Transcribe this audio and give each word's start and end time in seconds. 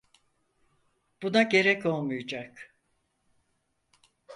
Buna 1.21 1.43
gerek 1.43 1.85
olmayacak. 1.85 2.75